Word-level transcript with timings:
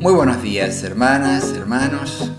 Muy 0.00 0.14
buenos 0.14 0.42
días, 0.42 0.82
hermanas, 0.82 1.52
hermanos. 1.54 2.30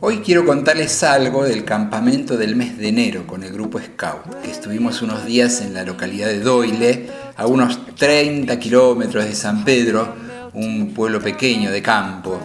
Hoy 0.00 0.18
quiero 0.18 0.44
contarles 0.44 1.00
algo 1.04 1.44
del 1.44 1.64
campamento 1.64 2.36
del 2.36 2.56
mes 2.56 2.76
de 2.76 2.88
enero 2.88 3.24
con 3.24 3.44
el 3.44 3.52
grupo 3.52 3.78
Scout, 3.78 4.42
que 4.42 4.50
estuvimos 4.50 5.00
unos 5.00 5.24
días 5.24 5.60
en 5.60 5.74
la 5.74 5.84
localidad 5.84 6.26
de 6.26 6.40
Doyle, 6.40 7.08
a 7.36 7.46
unos 7.46 7.94
30 7.94 8.58
kilómetros 8.58 9.24
de 9.26 9.36
San 9.36 9.64
Pedro, 9.64 10.12
un 10.54 10.92
pueblo 10.92 11.20
pequeño 11.20 11.70
de 11.70 11.80
campo. 11.82 12.40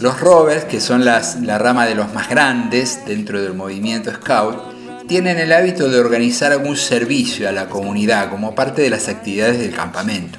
Los 0.00 0.18
Rovers, 0.18 0.64
que 0.64 0.80
son 0.80 1.04
la 1.04 1.58
rama 1.58 1.84
de 1.84 1.94
los 1.94 2.14
más 2.14 2.30
grandes 2.30 3.04
dentro 3.06 3.42
del 3.42 3.52
movimiento 3.52 4.10
Scout, 4.14 5.06
tienen 5.06 5.38
el 5.38 5.52
hábito 5.52 5.90
de 5.90 6.00
organizar 6.00 6.52
algún 6.52 6.78
servicio 6.78 7.46
a 7.50 7.52
la 7.52 7.68
comunidad 7.68 8.30
como 8.30 8.54
parte 8.54 8.80
de 8.80 8.88
las 8.88 9.08
actividades 9.08 9.58
del 9.58 9.74
campamento. 9.74 10.38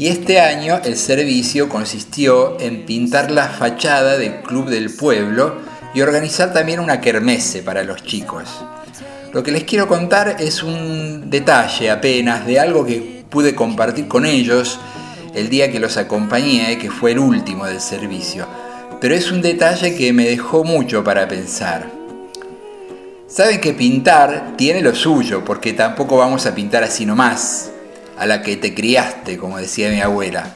Y 0.00 0.08
este 0.08 0.40
año 0.40 0.80
el 0.82 0.96
servicio 0.96 1.68
consistió 1.68 2.58
en 2.58 2.86
pintar 2.86 3.30
la 3.30 3.48
fachada 3.48 4.16
del 4.16 4.40
Club 4.40 4.70
del 4.70 4.88
Pueblo 4.88 5.56
y 5.92 6.00
organizar 6.00 6.54
también 6.54 6.80
una 6.80 7.02
kermesse 7.02 7.60
para 7.62 7.84
los 7.84 8.02
chicos. 8.02 8.48
Lo 9.34 9.42
que 9.42 9.52
les 9.52 9.64
quiero 9.64 9.88
contar 9.88 10.36
es 10.38 10.62
un 10.62 11.28
detalle 11.28 11.90
apenas 11.90 12.46
de 12.46 12.58
algo 12.58 12.86
que 12.86 13.26
pude 13.28 13.54
compartir 13.54 14.08
con 14.08 14.24
ellos 14.24 14.80
el 15.34 15.50
día 15.50 15.70
que 15.70 15.78
los 15.78 15.98
acompañé, 15.98 16.78
que 16.78 16.90
fue 16.90 17.12
el 17.12 17.18
último 17.18 17.66
del 17.66 17.82
servicio. 17.82 18.46
Pero 19.02 19.14
es 19.14 19.30
un 19.30 19.42
detalle 19.42 19.94
que 19.94 20.14
me 20.14 20.24
dejó 20.24 20.64
mucho 20.64 21.04
para 21.04 21.28
pensar. 21.28 21.90
Saben 23.26 23.60
que 23.60 23.74
pintar 23.74 24.54
tiene 24.56 24.80
lo 24.80 24.94
suyo, 24.94 25.44
porque 25.44 25.74
tampoco 25.74 26.16
vamos 26.16 26.46
a 26.46 26.54
pintar 26.54 26.84
así 26.84 27.04
nomás 27.04 27.72
a 28.20 28.26
la 28.26 28.42
que 28.42 28.58
te 28.58 28.74
criaste, 28.74 29.38
como 29.38 29.56
decía 29.56 29.88
mi 29.88 30.02
abuela. 30.02 30.54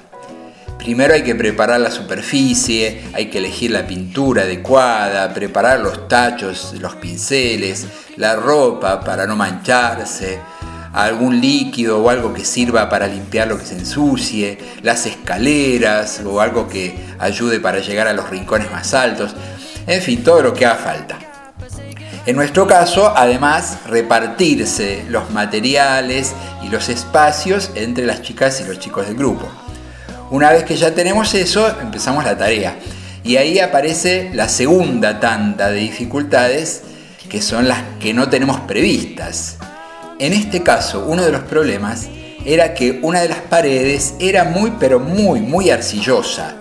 Primero 0.76 1.14
hay 1.14 1.22
que 1.22 1.34
preparar 1.34 1.80
la 1.80 1.90
superficie, 1.90 3.00
hay 3.14 3.30
que 3.30 3.38
elegir 3.38 3.70
la 3.70 3.86
pintura 3.86 4.42
adecuada, 4.42 5.32
preparar 5.32 5.80
los 5.80 6.06
tachos, 6.06 6.74
los 6.78 6.94
pinceles, 6.96 7.86
la 8.18 8.36
ropa 8.36 9.00
para 9.00 9.26
no 9.26 9.34
mancharse, 9.34 10.40
algún 10.92 11.40
líquido 11.40 12.02
o 12.02 12.10
algo 12.10 12.34
que 12.34 12.44
sirva 12.44 12.90
para 12.90 13.06
limpiar 13.06 13.48
lo 13.48 13.58
que 13.58 13.64
se 13.64 13.78
ensucie, 13.78 14.58
las 14.82 15.06
escaleras 15.06 16.20
o 16.22 16.42
algo 16.42 16.68
que 16.68 16.94
ayude 17.18 17.60
para 17.60 17.78
llegar 17.78 18.08
a 18.08 18.12
los 18.12 18.28
rincones 18.28 18.70
más 18.70 18.92
altos, 18.92 19.34
en 19.86 20.02
fin, 20.02 20.22
todo 20.22 20.42
lo 20.42 20.52
que 20.52 20.66
haga 20.66 20.76
falta. 20.76 21.23
En 22.26 22.36
nuestro 22.36 22.66
caso, 22.66 23.12
además, 23.14 23.80
repartirse 23.86 25.04
los 25.10 25.30
materiales 25.30 26.32
y 26.62 26.70
los 26.70 26.88
espacios 26.88 27.70
entre 27.74 28.06
las 28.06 28.22
chicas 28.22 28.62
y 28.62 28.64
los 28.64 28.78
chicos 28.78 29.06
del 29.06 29.14
grupo. 29.14 29.46
Una 30.30 30.50
vez 30.50 30.64
que 30.64 30.74
ya 30.74 30.94
tenemos 30.94 31.34
eso, 31.34 31.68
empezamos 31.82 32.24
la 32.24 32.38
tarea. 32.38 32.78
Y 33.24 33.36
ahí 33.36 33.58
aparece 33.58 34.30
la 34.32 34.48
segunda 34.48 35.20
tanda 35.20 35.70
de 35.70 35.80
dificultades, 35.80 36.82
que 37.28 37.42
son 37.42 37.68
las 37.68 37.82
que 38.00 38.14
no 38.14 38.30
tenemos 38.30 38.58
previstas. 38.60 39.58
En 40.18 40.32
este 40.32 40.62
caso, 40.62 41.04
uno 41.06 41.22
de 41.22 41.32
los 41.32 41.42
problemas 41.42 42.08
era 42.46 42.72
que 42.72 43.00
una 43.02 43.20
de 43.20 43.28
las 43.28 43.40
paredes 43.40 44.14
era 44.18 44.44
muy, 44.44 44.72
pero 44.80 44.98
muy, 44.98 45.42
muy 45.42 45.68
arcillosa. 45.68 46.56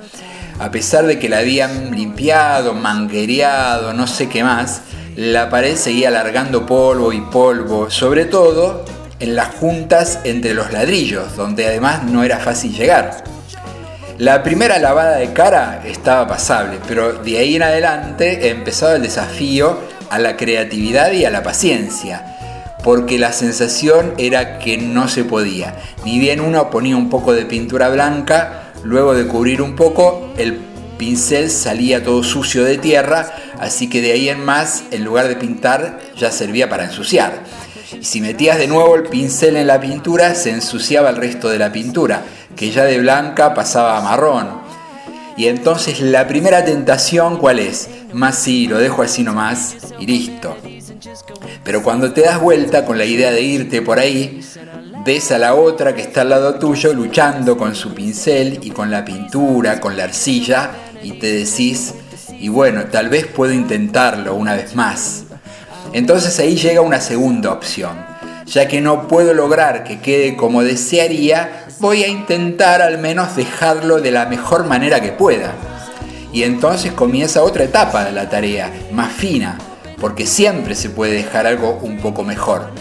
A 0.59 0.69
pesar 0.71 1.05
de 1.05 1.19
que 1.19 1.29
la 1.29 1.37
habían 1.37 1.95
limpiado, 1.95 2.73
manguereado, 2.73 3.93
no 3.93 4.07
sé 4.07 4.27
qué 4.27 4.43
más, 4.43 4.81
la 5.15 5.49
pared 5.49 5.75
seguía 5.75 6.07
alargando 6.07 6.65
polvo 6.65 7.13
y 7.13 7.21
polvo, 7.21 7.89
sobre 7.89 8.25
todo 8.25 8.83
en 9.19 9.35
las 9.35 9.55
juntas 9.55 10.19
entre 10.23 10.53
los 10.53 10.71
ladrillos, 10.71 11.35
donde 11.35 11.67
además 11.67 12.03
no 12.03 12.23
era 12.23 12.39
fácil 12.39 12.73
llegar. 12.73 13.23
La 14.17 14.43
primera 14.43 14.79
lavada 14.79 15.17
de 15.17 15.33
cara 15.33 15.83
estaba 15.85 16.27
pasable, 16.27 16.79
pero 16.87 17.13
de 17.13 17.37
ahí 17.37 17.55
en 17.55 17.63
adelante 17.63 18.49
empezaba 18.49 18.95
el 18.95 19.01
desafío 19.01 19.77
a 20.09 20.19
la 20.19 20.35
creatividad 20.35 21.11
y 21.11 21.25
a 21.25 21.29
la 21.29 21.43
paciencia, 21.43 22.37
porque 22.83 23.17
la 23.17 23.33
sensación 23.33 24.13
era 24.17 24.59
que 24.59 24.77
no 24.77 25.07
se 25.07 25.23
podía. 25.23 25.75
Ni 26.05 26.19
bien 26.19 26.41
uno 26.41 26.69
ponía 26.69 26.95
un 26.95 27.09
poco 27.09 27.33
de 27.33 27.45
pintura 27.45 27.89
blanca, 27.89 28.71
luego 28.83 29.13
de 29.13 29.27
cubrir 29.27 29.61
un 29.61 29.75
poco, 29.75 30.31
el 30.37 30.72
pincel 31.03 31.49
salía 31.49 32.01
todo 32.01 32.23
sucio 32.23 32.63
de 32.63 32.77
tierra, 32.77 33.29
así 33.59 33.89
que 33.89 34.01
de 34.01 34.13
ahí 34.13 34.29
en 34.29 34.39
más, 34.39 34.85
en 34.91 35.03
lugar 35.03 35.27
de 35.27 35.35
pintar, 35.35 35.99
ya 36.15 36.31
servía 36.31 36.69
para 36.69 36.85
ensuciar. 36.85 37.43
Y 37.99 38.05
si 38.05 38.21
metías 38.21 38.57
de 38.57 38.67
nuevo 38.67 38.95
el 38.95 39.03
pincel 39.03 39.57
en 39.57 39.67
la 39.67 39.81
pintura, 39.81 40.33
se 40.33 40.51
ensuciaba 40.51 41.09
el 41.09 41.17
resto 41.17 41.49
de 41.49 41.59
la 41.59 41.73
pintura, 41.73 42.21
que 42.55 42.71
ya 42.71 42.85
de 42.85 42.99
blanca 42.99 43.53
pasaba 43.53 43.97
a 43.97 44.01
marrón. 44.01 44.61
Y 45.35 45.47
entonces 45.47 45.99
la 45.99 46.25
primera 46.25 46.63
tentación, 46.63 47.35
¿cuál 47.37 47.59
es? 47.59 47.89
Más 48.13 48.37
sí, 48.37 48.67
lo 48.67 48.77
dejo 48.77 49.01
así 49.01 49.23
nomás 49.23 49.75
y 49.99 50.07
listo. 50.07 50.55
Pero 51.65 51.83
cuando 51.83 52.13
te 52.13 52.21
das 52.21 52.39
vuelta 52.39 52.85
con 52.85 52.97
la 52.97 53.03
idea 53.03 53.31
de 53.31 53.41
irte 53.41 53.81
por 53.81 53.99
ahí, 53.99 54.39
ves 55.03 55.33
a 55.33 55.37
la 55.37 55.55
otra 55.55 55.93
que 55.93 56.01
está 56.01 56.21
al 56.21 56.29
lado 56.29 56.55
tuyo 56.55 56.93
luchando 56.93 57.57
con 57.57 57.75
su 57.75 57.93
pincel 57.93 58.59
y 58.61 58.69
con 58.69 58.89
la 58.89 59.03
pintura, 59.03 59.81
con 59.81 59.97
la 59.97 60.05
arcilla, 60.05 60.71
y 61.03 61.13
te 61.13 61.31
decís, 61.31 61.93
y 62.39 62.49
bueno, 62.49 62.85
tal 62.85 63.09
vez 63.09 63.27
puedo 63.27 63.53
intentarlo 63.53 64.35
una 64.35 64.55
vez 64.55 64.75
más. 64.75 65.25
Entonces 65.91 66.39
ahí 66.39 66.55
llega 66.55 66.81
una 66.81 67.01
segunda 67.01 67.51
opción. 67.51 67.91
Ya 68.45 68.67
que 68.67 68.81
no 68.81 69.07
puedo 69.07 69.33
lograr 69.33 69.83
que 69.83 69.99
quede 69.99 70.35
como 70.35 70.63
desearía, 70.63 71.67
voy 71.79 72.03
a 72.03 72.07
intentar 72.07 72.81
al 72.81 72.97
menos 72.97 73.35
dejarlo 73.35 74.01
de 74.01 74.11
la 74.11 74.25
mejor 74.25 74.65
manera 74.65 75.01
que 75.01 75.11
pueda. 75.11 75.53
Y 76.31 76.43
entonces 76.43 76.91
comienza 76.93 77.43
otra 77.43 77.63
etapa 77.63 78.03
de 78.03 78.11
la 78.11 78.29
tarea, 78.29 78.71
más 78.91 79.11
fina, 79.11 79.57
porque 79.99 80.25
siempre 80.25 80.75
se 80.75 80.89
puede 80.89 81.13
dejar 81.13 81.45
algo 81.45 81.79
un 81.81 81.99
poco 81.99 82.23
mejor. 82.23 82.71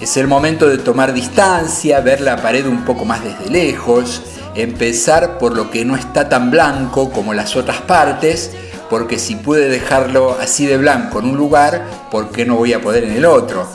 Es 0.00 0.16
el 0.18 0.26
momento 0.26 0.68
de 0.68 0.78
tomar 0.78 1.14
distancia, 1.14 2.00
ver 2.00 2.20
la 2.20 2.36
pared 2.36 2.66
un 2.66 2.84
poco 2.84 3.06
más 3.06 3.24
desde 3.24 3.50
lejos, 3.50 4.22
empezar 4.56 5.38
por 5.38 5.54
lo 5.54 5.70
que 5.70 5.84
no 5.84 5.96
está 5.96 6.28
tan 6.28 6.50
blanco 6.50 7.10
como 7.10 7.34
las 7.34 7.56
otras 7.56 7.82
partes, 7.82 8.52
porque 8.88 9.18
si 9.18 9.36
pude 9.36 9.68
dejarlo 9.68 10.36
así 10.40 10.66
de 10.66 10.78
blanco 10.78 11.18
en 11.18 11.26
un 11.26 11.36
lugar, 11.36 11.84
¿por 12.10 12.30
qué 12.30 12.44
no 12.44 12.56
voy 12.56 12.72
a 12.72 12.80
poder 12.80 13.04
en 13.04 13.12
el 13.12 13.24
otro? 13.24 13.66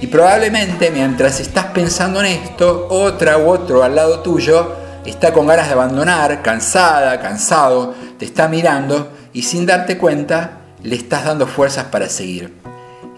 Y 0.00 0.08
probablemente 0.08 0.90
mientras 0.90 1.40
estás 1.40 1.66
pensando 1.66 2.20
en 2.20 2.26
esto, 2.26 2.86
otra 2.90 3.38
u 3.38 3.48
otro 3.48 3.82
al 3.82 3.94
lado 3.94 4.20
tuyo 4.20 4.72
está 5.04 5.32
con 5.32 5.46
ganas 5.46 5.68
de 5.68 5.72
abandonar, 5.72 6.42
cansada, 6.42 7.20
cansado, 7.20 7.94
te 8.18 8.24
está 8.24 8.48
mirando 8.48 9.10
y 9.32 9.42
sin 9.42 9.66
darte 9.66 9.98
cuenta 9.98 10.58
le 10.82 10.96
estás 10.96 11.24
dando 11.24 11.46
fuerzas 11.46 11.86
para 11.86 12.08
seguir. 12.08 12.52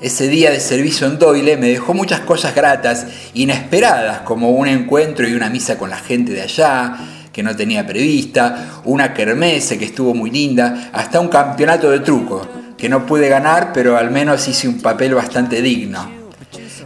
Ese 0.00 0.28
día 0.28 0.52
de 0.52 0.60
servicio 0.60 1.08
en 1.08 1.18
Doyle 1.18 1.56
me 1.56 1.70
dejó 1.70 1.92
muchas 1.92 2.20
cosas 2.20 2.54
gratas, 2.54 3.08
inesperadas, 3.34 4.20
como 4.20 4.50
un 4.50 4.68
encuentro 4.68 5.26
y 5.26 5.34
una 5.34 5.50
misa 5.50 5.76
con 5.76 5.90
la 5.90 5.98
gente 5.98 6.32
de 6.32 6.42
allá, 6.42 6.96
que 7.32 7.42
no 7.42 7.56
tenía 7.56 7.84
prevista, 7.84 8.80
una 8.84 9.12
kermesse 9.12 9.76
que 9.76 9.86
estuvo 9.86 10.14
muy 10.14 10.30
linda, 10.30 10.90
hasta 10.92 11.18
un 11.18 11.26
campeonato 11.26 11.90
de 11.90 11.98
truco, 11.98 12.46
que 12.76 12.88
no 12.88 13.06
pude 13.06 13.28
ganar, 13.28 13.72
pero 13.74 13.96
al 13.96 14.12
menos 14.12 14.46
hice 14.46 14.68
un 14.68 14.80
papel 14.80 15.14
bastante 15.14 15.60
digno. 15.62 16.08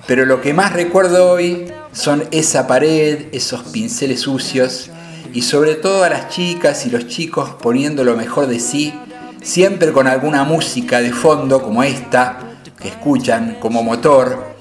Pero 0.07 0.25
lo 0.25 0.41
que 0.41 0.55
más 0.55 0.73
recuerdo 0.73 1.33
hoy 1.33 1.67
son 1.93 2.25
esa 2.31 2.67
pared, 2.67 3.27
esos 3.33 3.63
pinceles 3.65 4.21
sucios 4.21 4.91
y 5.35 5.43
sobre 5.43 5.75
todo 5.75 6.05
a 6.05 6.09
las 6.09 6.31
chicas 6.31 6.87
y 6.87 6.91
los 6.91 7.09
chicos 7.09 7.57
poniendo 7.61 8.05
lo 8.05 8.17
mejor 8.17 8.47
de 8.47 8.59
sí, 8.59 8.95
siempre 9.43 9.93
con 9.93 10.07
alguna 10.07 10.45
música 10.45 11.03
de 11.03 11.13
fondo 11.13 11.63
como 11.63 11.83
esta, 11.83 12.52
que 12.83 12.89
escuchan 12.89 13.57
como 13.61 13.83
motor. 13.85 14.57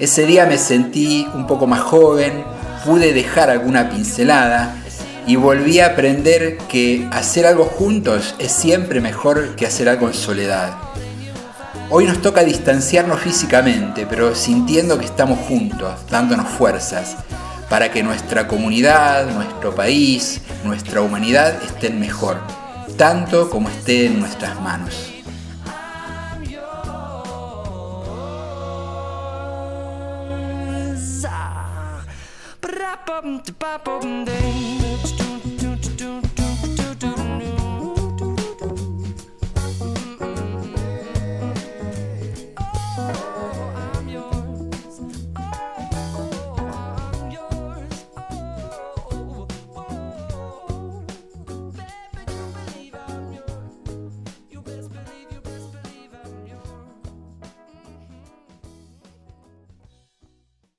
Ese 0.00 0.26
día 0.26 0.46
me 0.46 0.58
sentí 0.58 1.26
un 1.34 1.46
poco 1.46 1.66
más 1.66 1.80
joven, 1.80 2.44
pude 2.84 3.12
dejar 3.12 3.48
alguna 3.48 3.88
pincelada 3.88 4.74
y 5.26 5.36
volví 5.36 5.78
a 5.78 5.86
aprender 5.86 6.58
que 6.68 7.08
hacer 7.12 7.46
algo 7.46 7.66
juntos 7.66 8.34
es 8.38 8.50
siempre 8.50 9.00
mejor 9.00 9.54
que 9.54 9.66
hacer 9.66 9.88
algo 9.88 10.08
en 10.08 10.14
soledad. 10.14 10.76
Hoy 11.90 12.06
nos 12.06 12.20
toca 12.22 12.42
distanciarnos 12.42 13.20
físicamente, 13.20 14.06
pero 14.06 14.34
sintiendo 14.34 14.98
que 14.98 15.06
estamos 15.06 15.38
juntos, 15.40 15.92
dándonos 16.10 16.48
fuerzas, 16.48 17.16
para 17.68 17.90
que 17.90 18.02
nuestra 18.02 18.48
comunidad, 18.48 19.30
nuestro 19.30 19.74
país, 19.74 20.40
nuestra 20.64 21.00
humanidad 21.00 21.62
estén 21.62 22.00
mejor, 22.00 22.40
tanto 22.96 23.50
como 23.50 23.68
esté 23.68 24.06
en 24.06 24.20
nuestras 24.20 24.60
manos. 24.60 25.19
Ba-da-bum-da-ba-bum-ding. 32.70 35.69